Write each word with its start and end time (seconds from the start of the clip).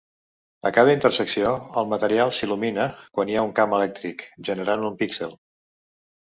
A 0.67 0.69
cada 0.77 0.93
intersecció, 0.93 1.51
el 1.81 1.91
material 1.91 2.33
s'il·lumina 2.37 2.87
quan 3.19 3.31
hi 3.33 3.37
ha 3.37 3.45
camp 3.61 3.77
elèctric, 3.81 4.25
generant 4.51 4.89
un 4.91 4.99
píxel. 5.05 5.39